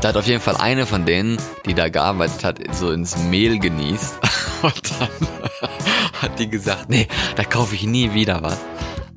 [0.00, 3.58] Da hat auf jeden Fall eine von denen, die da gearbeitet hat, so ins Mehl
[3.58, 4.14] genießt.
[4.62, 5.28] Und dann
[6.22, 8.56] hat die gesagt, nee, da kaufe ich nie wieder was.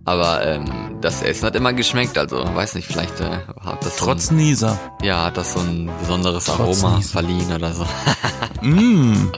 [0.03, 4.27] Aber ähm, das Essen hat immer geschmeckt, also weiß nicht, vielleicht äh, hat das Trotz
[4.27, 4.77] so Nieser.
[4.99, 7.11] ein, ja, hat das so ein besonderes Trotz Aroma Niesen.
[7.11, 7.85] verliehen oder so.
[8.61, 9.29] Mm.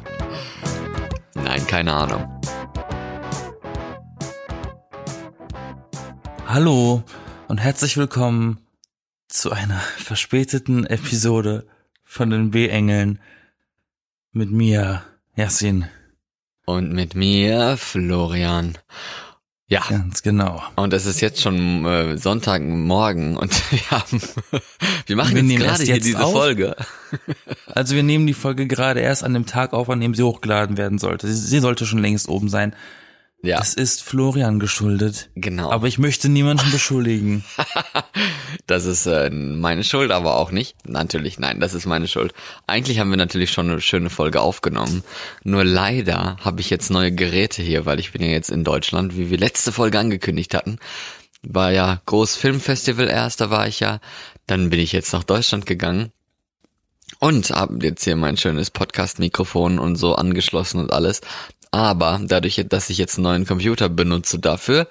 [1.34, 2.40] Nein, keine Ahnung.
[6.48, 7.02] Hallo
[7.48, 8.60] und herzlich willkommen
[9.28, 11.68] zu einer verspäteten Episode
[12.04, 13.20] von den B-Engeln
[14.32, 15.04] mit mir,
[15.36, 15.86] Yassin.
[16.66, 18.78] Und mit mir, Florian.
[19.68, 20.62] Ja, Ganz genau.
[20.76, 24.22] und es ist jetzt schon äh, Sonntagmorgen und wir haben,
[25.08, 26.34] wir machen Wir jetzt gerade hier jetzt diese auf.
[26.34, 26.76] Folge.
[27.66, 30.78] Also wir nehmen die Folge gerade erst an dem Tag auf, an dem sie hochgeladen
[30.78, 31.28] werden sollte.
[31.28, 32.76] Sie, sie sollte schon längst oben sein.
[33.46, 35.30] Ja, Es ist Florian geschuldet.
[35.36, 35.72] genau.
[35.72, 37.44] Aber ich möchte niemanden beschuldigen.
[38.68, 40.76] Das ist äh, meine Schuld, aber auch nicht.
[40.88, 42.34] Natürlich, nein, das ist meine Schuld.
[42.66, 45.04] Eigentlich haben wir natürlich schon eine schöne Folge aufgenommen.
[45.44, 49.18] Nur leider habe ich jetzt neue Geräte hier, weil ich bin ja jetzt in Deutschland,
[49.18, 50.80] wie wir letzte Folge angekündigt hatten.
[51.44, 54.00] War ja groß Filmfestival erst, da war ich ja.
[54.48, 56.12] Dann bin ich jetzt nach Deutschland gegangen
[57.20, 61.22] und habe jetzt hier mein schönes Podcast-Mikrofon und so angeschlossen und alles.
[61.76, 64.88] Aber dadurch, dass ich jetzt einen neuen Computer benutze dafür,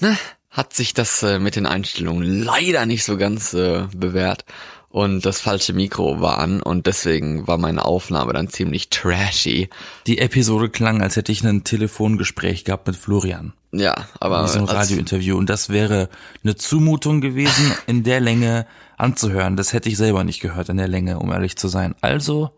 [0.00, 0.18] ne,
[0.50, 4.44] hat sich das äh, mit den Einstellungen leider nicht so ganz äh, bewährt.
[4.88, 9.68] Und das falsche Mikro war an und deswegen war meine Aufnahme dann ziemlich trashy.
[10.08, 13.52] Die Episode klang, als hätte ich ein Telefongespräch gehabt mit Florian.
[13.70, 15.36] Ja, aber in diesem Radiointerview.
[15.36, 16.08] Und das wäre
[16.42, 19.56] eine Zumutung gewesen, in der Länge anzuhören.
[19.56, 21.94] Das hätte ich selber nicht gehört in der Länge, um ehrlich zu sein.
[22.00, 22.50] Also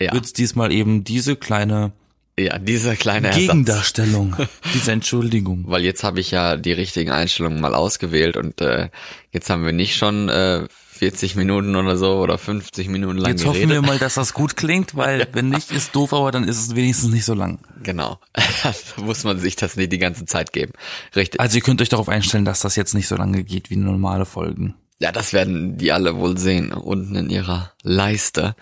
[0.00, 1.92] ja, wird's diesmal eben diese kleine
[2.38, 3.40] ja, dieser kleine Ersatz.
[3.42, 4.36] Gegendarstellung,
[4.74, 5.64] diese Entschuldigung.
[5.66, 8.88] Weil jetzt habe ich ja die richtigen Einstellungen mal ausgewählt und äh,
[9.32, 10.66] jetzt haben wir nicht schon äh,
[11.02, 13.82] 40 Minuten oder so oder 50 Minuten lang Jetzt hoffen geredet.
[13.82, 16.76] wir mal, dass das gut klingt, weil wenn nicht, ist doof, aber dann ist es
[16.76, 17.58] wenigstens nicht so lang.
[17.82, 18.20] Genau.
[18.62, 20.72] da muss man sich das nicht die ganze Zeit geben.
[21.16, 21.40] Richtig.
[21.40, 24.26] Also ihr könnt euch darauf einstellen, dass das jetzt nicht so lange geht wie normale
[24.26, 24.74] Folgen.
[25.00, 28.54] Ja, das werden die alle wohl sehen, unten in ihrer Leiste,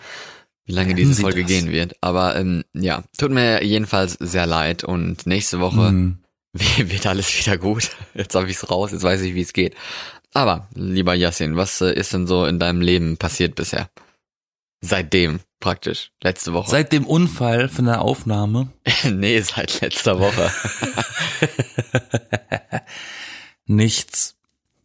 [0.65, 1.49] wie lange diese Sie Folge das?
[1.51, 1.95] gehen wird.
[2.01, 6.17] Aber ähm, ja, tut mir jedenfalls sehr leid und nächste Woche Mhm.
[6.53, 7.91] wird alles wieder gut.
[8.13, 9.75] Jetzt habe ich's raus, jetzt weiß ich, wie es geht.
[10.33, 13.89] Aber, lieber Yassin, was äh, ist denn so in deinem Leben passiert bisher?
[14.81, 16.11] Seitdem, praktisch.
[16.21, 16.69] Letzte Woche.
[16.69, 18.69] Seit dem Unfall von der Aufnahme
[19.09, 20.51] nee, seit letzter Woche.
[23.65, 24.35] nichts.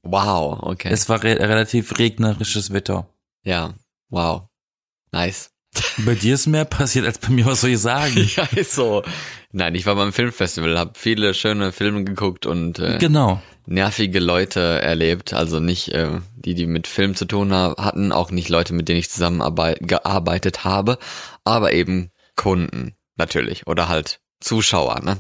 [0.03, 0.89] wow, okay.
[0.93, 3.09] Es war re relativ regnerisches Wetter.
[3.43, 3.75] ja,
[4.09, 4.43] wow.
[5.13, 5.51] Nice.
[5.99, 8.15] Bei dir ist mehr passiert als bei mir, was soll ich sagen?
[8.37, 9.03] Ja, ist so.
[9.53, 13.41] Nein, ich war beim Filmfestival, habe viele schöne Filme geguckt und äh, Genau.
[13.67, 15.33] nervige Leute erlebt.
[15.33, 18.89] Also nicht äh, die, die mit Film zu tun ha hatten, auch nicht Leute, mit
[18.89, 20.99] denen ich zusammengearbeitet habe,
[21.45, 25.01] aber eben Kunden natürlich oder halt Zuschauer.
[25.03, 25.19] Ne?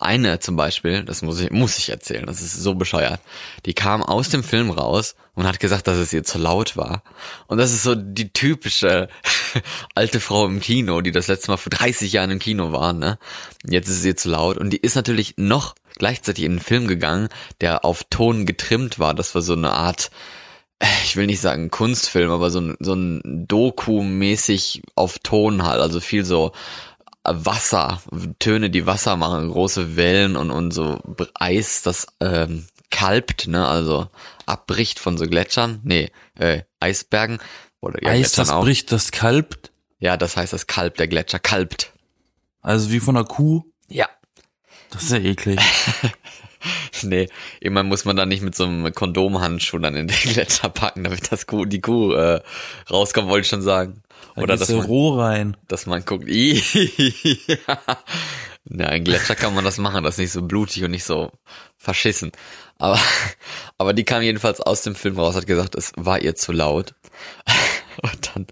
[0.00, 3.20] Eine zum Beispiel, das muss ich, muss ich erzählen, das ist so bescheuert.
[3.66, 7.02] Die kam aus dem Film raus und hat gesagt, dass es ihr zu laut war.
[7.46, 9.08] Und das ist so die typische
[9.94, 13.18] alte Frau im Kino, die das letzte Mal vor 30 Jahren im Kino war, ne?
[13.64, 14.58] Jetzt ist ihr zu laut.
[14.58, 17.28] Und die ist natürlich noch gleichzeitig in einen Film gegangen,
[17.60, 19.14] der auf Ton getrimmt war.
[19.14, 20.10] Das war so eine Art,
[20.78, 25.80] äh, ich will nicht sagen Kunstfilm, aber so ein, so ein Doku-mäßig auf Ton halt.
[25.80, 26.52] Also viel so
[27.24, 28.00] Wasser,
[28.38, 31.00] Töne, die Wasser machen, große Wellen und, und so
[31.34, 34.08] Eis, das ähm, kalbt, ne, also
[34.46, 37.38] abbricht von so Gletschern, nee, äh, Eisbergen
[37.80, 38.62] oder ja, Eis, das auch.
[38.62, 39.70] bricht, das kalbt.
[39.98, 41.92] Ja, das heißt, das Kalb, der Gletscher kalbt.
[42.60, 43.62] Also wie von einer Kuh.
[43.88, 44.08] Ja.
[44.90, 45.60] Das ist ja eklig.
[47.02, 47.28] Nee,
[47.60, 51.30] immer muss man da nicht mit so einem Kondomhandschuh dann in den Gletscher packen, damit
[51.30, 52.40] das Kuh, die Kuh äh,
[52.90, 54.02] rauskommt, wollte ich schon sagen.
[54.34, 55.56] Da Oder geht's dass ja man, roh rein.
[55.68, 56.60] dass man guckt, Ih,
[58.70, 61.30] ja, in Gletscher kann man das machen, das ist nicht so blutig und nicht so
[61.76, 62.32] verschissen.
[62.78, 62.98] Aber,
[63.78, 66.94] aber die kam jedenfalls aus dem Film raus, hat gesagt, es war ihr zu laut.
[68.00, 68.46] Und dann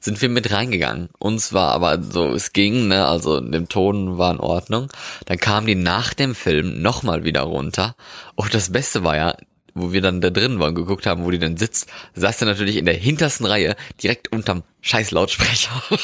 [0.00, 1.08] sind wir mit reingegangen.
[1.18, 4.88] Uns war aber so, es ging, ne, also dem Ton war in Ordnung.
[5.24, 7.96] Dann kam die nach dem Film nochmal wieder runter.
[8.34, 9.36] Und das Beste war ja,
[9.74, 12.76] wo wir dann da drin waren, geguckt haben, wo die denn sitzt, saß sie natürlich
[12.76, 15.82] in der hintersten Reihe, direkt unterm scheiß Lautsprecher.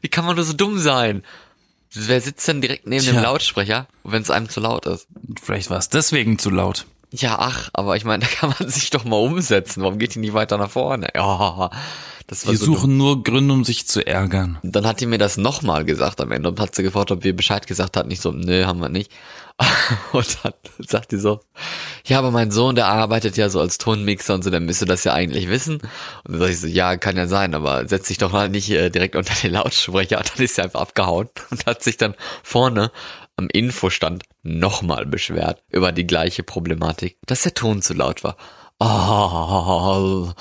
[0.00, 1.22] Wie kann man nur so dumm sein?
[1.94, 3.22] Wer sitzt denn direkt neben dem Tja.
[3.22, 5.06] Lautsprecher, wenn es einem zu laut ist?
[5.42, 6.86] Vielleicht war es deswegen zu laut.
[7.10, 9.82] Ja, ach, aber ich meine, da kann man sich doch mal umsetzen.
[9.82, 11.08] Warum geht die nicht weiter nach vorne?
[11.14, 11.70] Ja,
[12.32, 14.58] Das Die so suchen nur Gründe, um sich zu ärgern.
[14.62, 17.36] Dann hat die mir das nochmal gesagt am Ende und hat sie gefragt, ob wir
[17.36, 18.10] Bescheid gesagt hatten.
[18.10, 19.12] Ich so, nö, haben wir nicht.
[20.12, 21.40] Und dann sagt die so,
[22.06, 25.04] ja, aber mein Sohn, der arbeitet ja so als Tonmixer und so, der müsste das
[25.04, 25.74] ja eigentlich wissen.
[25.74, 28.70] Und dann sag ich so, ja, kann ja sein, aber setz dich doch mal nicht
[28.70, 30.16] äh, direkt unter den Lautsprecher.
[30.16, 32.90] Und dann ist sie einfach abgehauen und hat sich dann vorne
[33.36, 38.38] am Infostand nochmal beschwert über die gleiche Problematik, dass der Ton zu laut war.
[38.80, 40.32] Oh,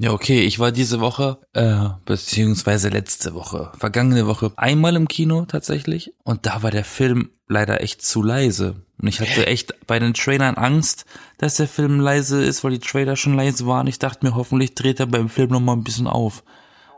[0.00, 5.44] Ja, okay, ich war diese Woche, äh, beziehungsweise letzte Woche, vergangene Woche, einmal im Kino
[5.44, 8.76] tatsächlich und da war der Film leider echt zu leise.
[9.00, 11.04] Und ich hatte echt bei den Trailern Angst,
[11.38, 13.86] dass der Film leise ist, weil die Trailer schon leise waren.
[13.86, 16.42] Ich dachte mir, hoffentlich dreht er beim Film noch mal ein bisschen auf.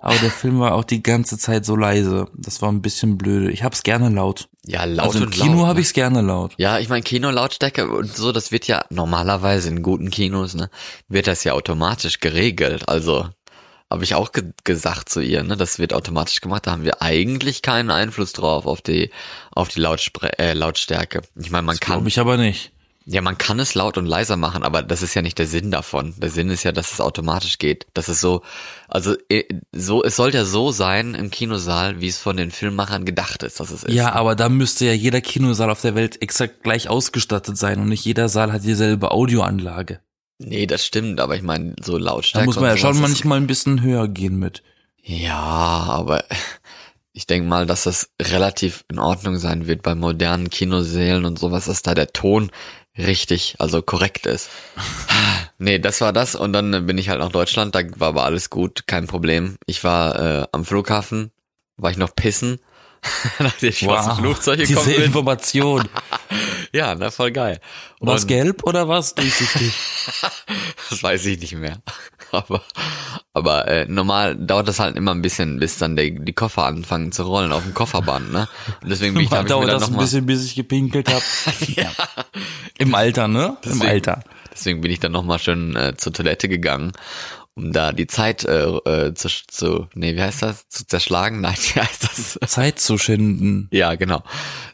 [0.02, 2.26] Aber der Film war auch die ganze Zeit so leise.
[2.34, 3.50] Das war ein bisschen blöde.
[3.50, 4.48] Ich hab's gerne laut.
[4.64, 5.66] ja, laut Also im und Kino laut.
[5.66, 5.80] habe ne?
[5.82, 6.54] ich's gerne laut.
[6.56, 10.70] Ja, ich meine Kinolautstärke und so, das wird ja normalerweise in guten Kinos, ne,
[11.08, 12.88] wird das ja automatisch geregelt.
[12.88, 13.28] Also
[13.90, 16.66] habe ich auch ge gesagt zu ihr, ne, das wird automatisch gemacht.
[16.66, 19.10] Da haben wir eigentlich keinen Einfluss drauf auf die
[19.52, 21.20] auf die Lautspre äh, Lautstärke.
[21.36, 22.72] Ich meine, man kann Glaube ich aber nicht.
[23.06, 25.70] Ja, man kann es laut und leiser machen, aber das ist ja nicht der Sinn
[25.70, 26.14] davon.
[26.18, 27.86] Der Sinn ist ja, dass es automatisch geht.
[27.94, 28.42] Das ist so,
[28.88, 33.04] also äh, so, es soll ja so sein im Kinosaal, wie es von den Filmemachern
[33.06, 33.94] gedacht ist, dass es ist.
[33.94, 37.88] Ja, aber da müsste ja jeder Kinosaal auf der Welt exakt gleich ausgestattet sein und
[37.88, 40.00] nicht jeder Saal hat dieselbe Audioanlage.
[40.38, 42.46] Nee, das stimmt, aber ich meine, so Da Lautstärke.
[42.46, 44.62] muss man ja schon manchmal ein bisschen höher gehen mit.
[45.02, 46.24] Ja, aber
[47.12, 51.64] ich denke mal, dass das relativ in Ordnung sein wird bei modernen Kinosälen und sowas,
[51.64, 52.50] dass da der Ton
[53.06, 54.48] richtig, also korrekt ist.
[55.62, 58.48] Nee, das war das und dann bin ich halt nach Deutschland, da war aber alles
[58.48, 59.56] gut, kein Problem.
[59.66, 61.32] Ich war äh, am Flughafen,
[61.76, 62.60] war ich noch pissen,
[63.38, 65.04] nachdem ich aus dem Flugzeug gekommen diese bin.
[65.04, 65.86] Information.
[66.72, 67.60] Ja, na voll geil.
[67.98, 69.74] War's Und- gelb oder was durchsichtig?
[70.88, 71.82] Das weiß ich nicht mehr.
[72.32, 72.62] Aber,
[73.32, 77.10] aber äh, normal dauert das halt immer ein bisschen, bis dann die, die Koffer anfangen
[77.12, 78.48] zu rollen auf dem Kofferband, ne?
[78.82, 81.22] Und deswegen bin ich, hab ich Dauert dann das ein bisschen, bis ich gepinkelt habe.
[81.76, 81.90] ja,
[82.78, 83.56] Im Alter, ne?
[83.62, 84.24] Im Deswegen- Alter.
[84.52, 86.92] deswegen bin ich dann nochmal schön äh, zur Toilette gegangen,
[87.54, 90.68] um da die Zeit äh, äh, zu, zu, nee, wie heißt das?
[90.68, 91.40] Zu zerschlagen?
[91.42, 92.38] Nein, wie heißt das?
[92.50, 93.68] Zeit zu schinden.
[93.72, 94.22] Ja, genau.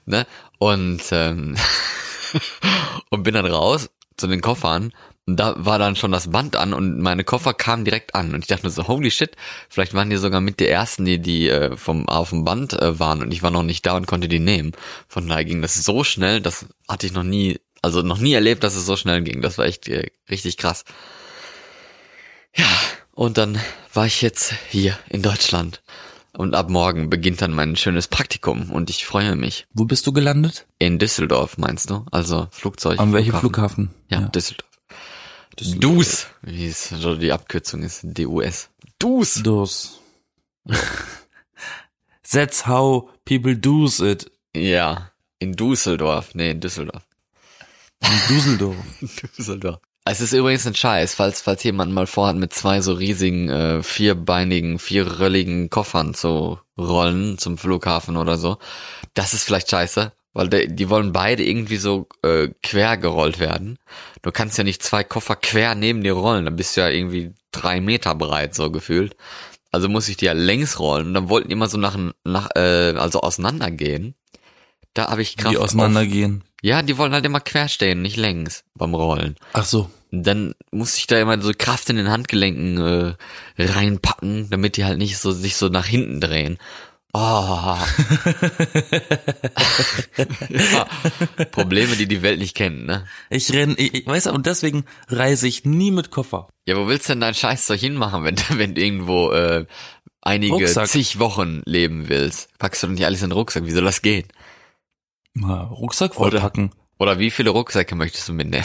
[0.05, 0.26] Ne?
[0.59, 1.56] Und, ähm,
[3.11, 4.93] und bin dann raus zu den Koffern.
[5.28, 8.32] Und da war dann schon das Band an und meine Koffer kamen direkt an.
[8.32, 9.37] Und ich dachte mir so, holy shit,
[9.69, 13.00] vielleicht waren die sogar mit der ersten, die, die äh, vom, auf dem Band äh,
[13.00, 14.73] waren und ich war noch nicht da und konnte die nehmen.
[15.08, 18.62] Von daher ging das so schnell, das hatte ich noch nie, also noch nie erlebt,
[18.62, 19.43] dass es so schnell ging.
[19.43, 20.84] Das war echt äh, richtig krass.
[22.55, 22.69] Ja,
[23.11, 23.58] und dann
[23.93, 25.82] war ich jetzt hier in Deutschland.
[26.37, 29.67] Und ab morgen beginnt dann mein schönes Praktikum und ich freue mich.
[29.73, 30.67] Wo bist du gelandet?
[30.78, 32.05] In Düsseldorf, meinst du?
[32.12, 33.00] Also Flugzeug.
[33.00, 33.90] An welchem Flughafen?
[34.11, 34.75] Ja, Düsseldorf.
[35.56, 38.00] DUS, wie es so die Abkürzung ist.
[38.05, 38.69] DUS.
[38.99, 39.41] DUS.
[39.43, 40.00] Dus.
[42.31, 44.31] That's how people do's it.
[44.55, 46.35] Ja, in Düsseldorf.
[46.35, 47.06] Nee, in Düsseldorf.
[48.00, 48.76] In Düsseldorf.
[49.38, 49.81] Düsseldorf.
[50.08, 53.82] Es ist übrigens ein Scheiß, falls, falls jemand mal vorhat, mit zwei so riesigen, äh,
[53.82, 58.59] vierbeinigen, vierrölligen Koffern zu rollen zum Flughafen oder so.
[59.14, 63.79] Das ist vielleicht scheiße, weil de, die wollen beide irgendwie so äh, quer gerollt werden.
[64.23, 67.33] Du kannst ja nicht zwei Koffer quer neben dir rollen, dann bist du ja irgendwie
[67.53, 69.17] drei Meter breit, so gefühlt.
[69.73, 71.09] Also muss ich die ja längs rollen.
[71.09, 74.15] Und dann wollten die immer so nach, nach äh, also auseinandergehen.
[74.94, 76.44] Da habe ich Kraft Die auf- auseinandergehen.
[76.62, 79.37] Ja, die wollen halt immer quer stehen, nicht längs beim Rollen.
[79.53, 79.91] Ach so.
[80.11, 83.15] Dann muss ich da immer so Kraft in den Handgelenken äh,
[83.62, 86.59] reinpacken, damit die halt nicht so sich so nach hinten drehen.
[87.18, 87.78] Oh.
[90.49, 90.87] ja,
[91.50, 93.06] Probleme, die die Welt nicht kennt, ne?
[93.30, 96.49] Ich renn, ich, ich weiß und deswegen reise ich nie mit Koffer.
[96.66, 99.64] Ja, wo willst du denn dein Scheißzeug hinmachen, wenn, wenn du irgendwo äh,
[100.20, 100.88] einige Rucksack.
[100.88, 102.50] zig Wochen leben willst?
[102.58, 104.28] Packst du doch nicht alles in den Rucksack, wie soll das gehen?
[105.32, 106.73] Mal Rucksack Oder- vollpacken.
[106.99, 108.64] Oder wie viele Rucksäcke möchtest du mitnehmen?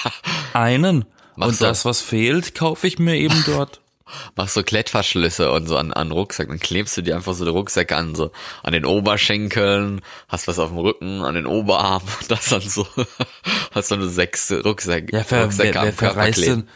[0.52, 1.04] Einen.
[1.34, 3.80] Machst und das, was fehlt, kaufe ich mir eben dort.
[4.36, 7.50] Machst so Klettverschlüsse und so an, an Rucksack, dann klebst du dir einfach so die
[7.50, 8.30] Rucksäcke an, so
[8.62, 12.86] an den Oberschenkeln, hast was auf dem Rücken, an den Oberarmen, das dann so,
[13.74, 16.60] hast dann so sechs Rucksäcke, Ja, ver, Rucksäcke wer, wer am Körper kleben.
[16.60, 16.68] denn?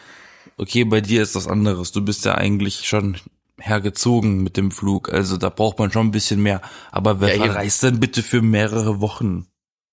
[0.58, 1.92] Okay, bei dir ist das anderes.
[1.92, 3.16] Du bist ja eigentlich schon
[3.58, 5.12] hergezogen mit dem Flug.
[5.12, 6.60] Also da braucht man schon ein bisschen mehr.
[6.90, 9.46] Aber wer Ja, verreist denn bitte für mehrere Wochen?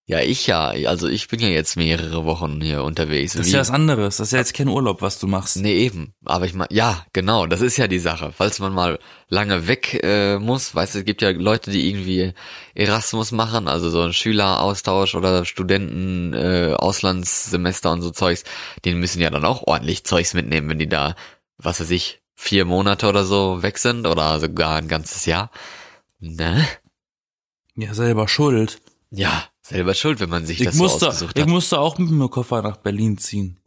[0.10, 3.34] Ja, ich ja, also ich bin ja jetzt mehrere Wochen hier unterwegs.
[3.34, 4.18] Das ist ja was anderes.
[4.18, 5.58] Das ist ja jetzt kein Urlaub, was du machst.
[5.58, 6.16] Nee, eben.
[6.26, 8.34] Aber ich meine, ja, genau, das ist ja die Sache.
[8.36, 8.98] Falls man mal
[9.28, 12.34] lange weg äh, muss, weißt du, es gibt ja Leute, die irgendwie
[12.74, 18.46] Erasmus machen, also so ein Schüleraustausch oder Studenten, äh, Auslandssemester und so Zeugs,
[18.86, 21.16] die müssen ja dann auch ordentlich Zeugs mitnehmen, wenn die da,
[21.60, 25.52] was weiß ich, vier Monate oder so weg sind oder sogar ein ganzes Jahr.
[26.20, 26.66] Ne?
[27.76, 28.82] Ja, selber schuld.
[29.12, 31.50] Ja, selber schuld, wenn man sich Ich das so musste, ausgesucht ich hat.
[31.50, 33.58] musste auch mit dem Koffer nach Berlin ziehen.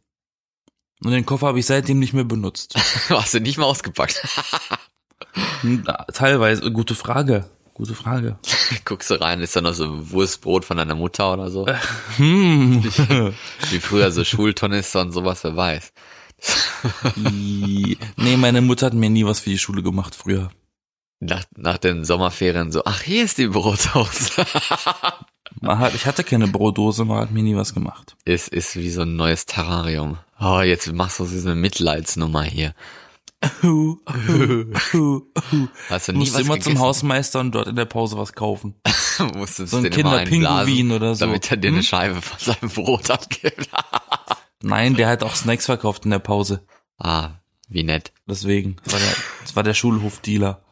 [1.04, 2.74] Und den Koffer habe ich seitdem nicht mehr benutzt.
[3.08, 4.22] Hast du nicht mal ausgepackt.
[5.62, 7.44] Hm, Teilweise, gute Frage.
[7.74, 8.38] Gute Frage.
[8.84, 11.66] Guckst du rein, ist da noch so Wurstbrot von deiner Mutter oder so?
[12.16, 12.84] Hm.
[13.70, 15.92] Wie früher so Schultornister und sowas, wer weiß.
[17.16, 17.96] Nee,
[18.36, 20.50] meine Mutter hat mir nie was für die Schule gemacht früher.
[21.20, 24.44] Nach, nach den Sommerferien so, ach, hier ist die Brotdose.
[25.64, 28.16] Hat, ich hatte keine Brotdose, man hat mir nie was gemacht.
[28.24, 30.18] ist, ist wie so ein neues Terrarium.
[30.40, 32.74] Oh, jetzt machst du so eine Mitleidsnummer hier.
[33.42, 33.62] Hast
[36.08, 36.62] du nie Musste was immer gegessen?
[36.62, 38.74] zum Hausmeister und dort in der Pause was kaufen.
[39.36, 41.26] Musstest So ein Kinderpinguin oder so.
[41.26, 43.68] Damit er dir eine Scheibe von seinem Brot abgibt.
[44.62, 46.64] Nein, der hat auch Snacks verkauft in der Pause.
[46.98, 47.30] ah,
[47.68, 48.12] wie nett.
[48.26, 48.76] Deswegen.
[48.84, 50.62] War der, das war der Schulhofdealer.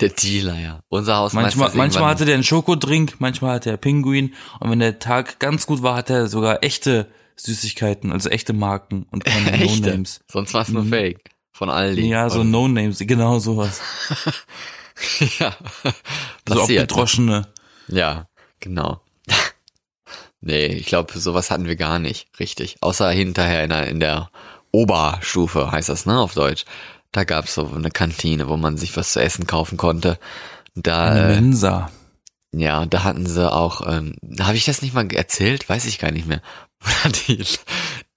[0.00, 0.80] Der Dealer, ja.
[0.88, 4.34] Unser Hausmeister Manchmal, manchmal hatte der einen Schokodrink, manchmal hatte er Pinguin.
[4.60, 9.06] Und wenn der Tag ganz gut war, hatte er sogar echte Süßigkeiten, also echte Marken
[9.10, 9.56] und keine.
[9.64, 10.20] No-Names.
[10.30, 10.88] Sonst war's nur Mhm.
[10.90, 11.30] Fake.
[11.52, 12.06] Von Aldi.
[12.08, 13.80] Ja, so No-Names, genau sowas.
[15.38, 15.56] ja.
[16.46, 16.60] So ne?
[16.60, 17.48] abgedroschene.
[17.88, 18.28] Ja,
[18.60, 19.00] genau.
[20.42, 22.76] nee, ich glaube, sowas hatten wir gar nicht, richtig.
[22.82, 24.30] Außer hinterher in der, in der
[24.70, 26.66] Oberstufe, heißt das, ne, auf Deutsch.
[27.16, 30.18] Da gab's so eine Kantine, wo man sich was zu essen kaufen konnte.
[30.74, 31.90] Da, Eine äh, Mensa.
[32.52, 35.66] ja, da hatten sie auch, ähm, habe ich das nicht mal erzählt?
[35.66, 36.42] Weiß ich gar nicht mehr.
[36.84, 37.42] Oder die,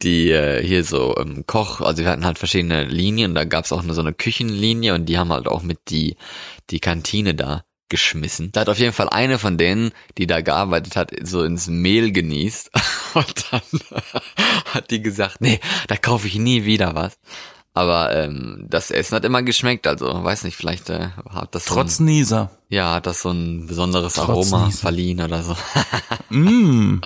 [0.02, 3.84] die äh, hier so ähm, Koch, also wir hatten halt verschiedene Linien, da gab's auch
[3.84, 6.18] nur so eine Küchenlinie und die haben halt auch mit die,
[6.70, 8.52] die Kantine da geschmissen.
[8.52, 12.12] Da hat auf jeden Fall eine von denen, die da gearbeitet hat, so ins Mehl
[12.12, 12.70] genießt
[13.14, 13.62] und dann
[14.74, 17.18] hat die gesagt, nee, da kaufe ich nie wieder was.
[17.80, 21.96] Aber ähm, das Essen hat immer geschmeckt, also weiß nicht, vielleicht äh, hat das Trotz
[21.96, 22.52] so ein, Nieser.
[22.68, 24.80] ja, hat das so ein besonderes Trotz Aroma Niesen.
[24.82, 25.56] verliehen oder so.
[26.30, 27.00] Mm.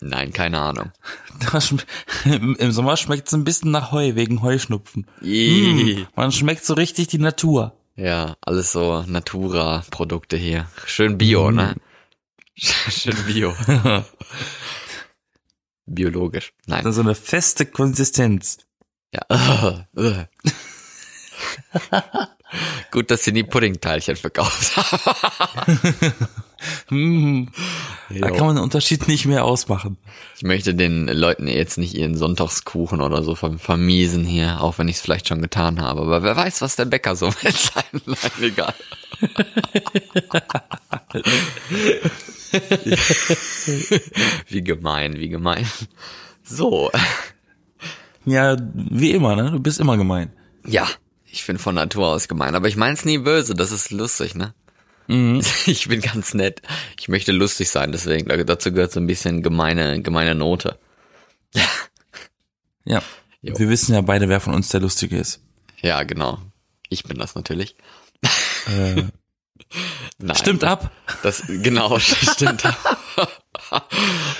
[0.00, 0.90] Nein, keine Ahnung.
[2.24, 5.06] Im Sommer schmeckt's ein bisschen nach Heu, wegen Heuschnupfen.
[5.20, 6.06] Mm.
[6.16, 7.76] Man schmeckt so richtig die Natur.
[7.94, 10.66] Ja, alles so Natura-Produkte hier.
[10.84, 11.76] Schön Bio, ne?
[12.56, 13.54] Schön Bio.
[15.86, 16.52] Biologisch.
[16.66, 16.92] Nein.
[16.92, 18.58] So eine feste Konsistenz.
[19.12, 19.86] Ja.
[22.90, 26.12] Gut, dass sie nie Puddingteilchen verkauft haben.
[26.90, 29.96] Da kann man den Unterschied nicht mehr ausmachen.
[30.36, 34.88] Ich möchte den Leuten jetzt nicht ihren Sonntagskuchen oder so verm- vermiesen hier, auch wenn
[34.88, 36.00] ich es vielleicht schon getan habe.
[36.00, 38.74] Aber wer weiß, was der Bäcker so mit seinen Nein, egal.
[44.48, 45.66] wie gemein, wie gemein.
[46.42, 46.90] So,
[48.30, 49.50] Ja, wie immer, ne?
[49.52, 50.32] Du bist immer gemein.
[50.66, 50.86] ja,
[51.30, 54.54] ich bin von Natur aus gemein, aber ich mein's nie böse, das ist lustig, ne?
[55.08, 55.42] Mhm.
[55.66, 56.62] Ich bin ganz nett.
[56.98, 60.78] Ich möchte lustig sein, deswegen da- dazu gehört so ein bisschen gemeine, gemeine Note.
[62.84, 63.02] Ja.
[63.42, 63.58] Jo.
[63.58, 65.40] Wir wissen ja beide, wer von uns der Lustige ist.
[65.82, 66.38] Ja, genau.
[66.88, 67.76] Ich bin das natürlich.
[68.66, 69.04] Äh,
[70.18, 70.90] Nein, stimmt ab.
[71.22, 72.64] Das genau stimmt.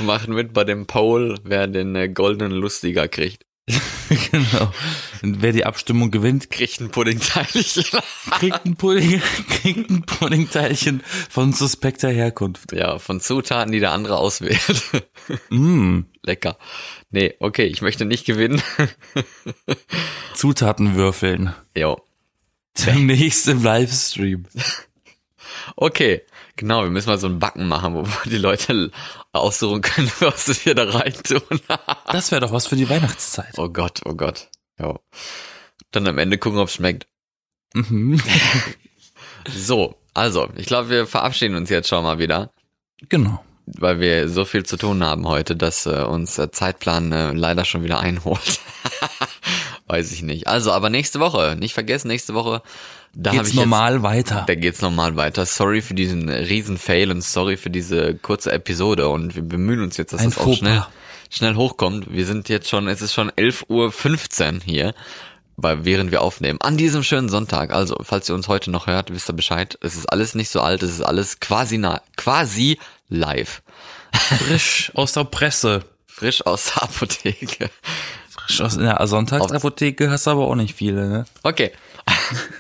[0.01, 3.45] Machen mit bei dem Poll, wer den äh, goldenen Lustiger kriegt.
[4.31, 4.73] genau.
[5.23, 7.85] Und wer die Abstimmung gewinnt, Kriegt ein Puddingteilchen.
[8.39, 12.73] kriegt ein Pudding, kriegt ein Puddingteilchen von suspekter Herkunft.
[12.73, 14.61] ja, von Zutaten, die der andere auswählt.
[15.51, 16.05] Mm.
[16.23, 16.57] Lecker.
[17.11, 18.63] Nee, okay, ich möchte nicht gewinnen.
[20.35, 21.55] Zutaten würfeln.
[21.77, 22.01] jo.
[22.87, 24.47] Demnächst im Livestream.
[25.77, 26.23] Okay,
[26.57, 28.91] genau, wir müssen mal so ein Backen machen, wo wir die Leute
[29.33, 31.43] aussuchen können, was wir da rein tun.
[32.13, 33.55] Das wäre doch was für die Weihnachtszeit.
[33.59, 34.49] oh Gott, oh Gott.
[34.79, 34.99] Jo.
[35.91, 37.07] Dann am Ende gucken, ob es schmeckt.
[37.75, 38.21] Mhm.
[39.57, 42.51] So, also, ich glaube, wir verabschieden uns jetzt schon mal wieder,
[43.09, 43.43] Genau.
[43.65, 47.65] weil wir so viel zu tun haben heute, dass äh, uns der Zeitplan äh, leider
[47.65, 48.61] schon wieder einholt.
[49.87, 50.49] Weiß ich nicht.
[50.49, 52.63] Also, aber nächste Woche, nicht vergessen, nächste Woche,
[53.15, 54.45] da Geht's ich jetzt, normal weiter.
[54.47, 55.45] da geht's normal weiter.
[55.47, 59.97] Sorry für diesen riesen Fail und sorry für diese kurze Episode und wir bemühen uns
[59.97, 60.85] jetzt, dass Ein das auch schnell,
[61.31, 62.13] schnell hochkommt.
[62.13, 64.95] Wir sind jetzt schon, es ist schon 11.15 Uhr hier,
[65.57, 66.61] weil während wir aufnehmen.
[66.61, 67.73] An diesem schönen Sonntag.
[67.73, 69.77] Also, falls ihr uns heute noch hört, wisst ihr Bescheid.
[69.81, 73.63] Es ist alles nicht so alt, es ist alles quasi na, quasi live.
[74.13, 75.83] Frisch aus der Presse.
[76.07, 77.71] Frisch aus der Apotheke.
[78.29, 81.25] Frisch aus der Sonntagsapotheke hast du aber auch nicht viele, ne?
[81.43, 81.73] Okay.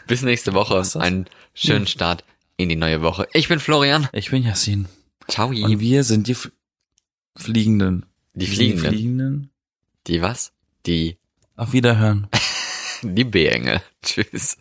[0.06, 0.82] Bis nächste Woche.
[1.00, 2.24] Einen schönen Start
[2.56, 3.28] in die neue Woche.
[3.32, 4.08] Ich bin Florian.
[4.12, 4.88] Ich bin Yassin.
[5.28, 5.48] Ciao.
[5.48, 6.50] Und wir sind die F
[7.36, 8.06] Fliegenden.
[8.34, 8.82] Die Fliegenden.
[8.82, 9.50] Die Fliegenden.
[10.06, 10.52] Die was?
[10.86, 11.16] Die
[11.56, 12.28] Auf Wiederhören.
[13.02, 13.80] Die B-Engel.
[14.02, 14.56] Tschüss.